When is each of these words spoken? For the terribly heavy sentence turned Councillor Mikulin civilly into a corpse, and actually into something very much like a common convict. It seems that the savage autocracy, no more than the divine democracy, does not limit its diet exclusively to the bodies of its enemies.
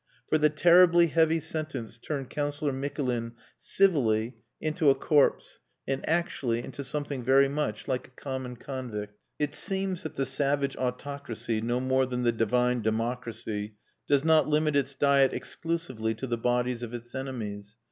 For 0.29 0.39
the 0.39 0.49
terribly 0.49 1.05
heavy 1.09 1.39
sentence 1.39 1.99
turned 1.99 2.31
Councillor 2.31 2.71
Mikulin 2.71 3.33
civilly 3.59 4.33
into 4.59 4.89
a 4.89 4.95
corpse, 4.95 5.59
and 5.87 6.01
actually 6.09 6.63
into 6.63 6.83
something 6.83 7.23
very 7.23 7.47
much 7.47 7.87
like 7.87 8.07
a 8.07 8.19
common 8.19 8.55
convict. 8.55 9.15
It 9.37 9.53
seems 9.53 10.01
that 10.01 10.15
the 10.15 10.25
savage 10.25 10.75
autocracy, 10.75 11.61
no 11.61 11.79
more 11.79 12.07
than 12.07 12.23
the 12.23 12.31
divine 12.31 12.81
democracy, 12.81 13.75
does 14.07 14.23
not 14.23 14.47
limit 14.47 14.75
its 14.75 14.95
diet 14.95 15.33
exclusively 15.33 16.15
to 16.15 16.25
the 16.25 16.35
bodies 16.35 16.81
of 16.81 16.95
its 16.95 17.13
enemies. 17.13 17.75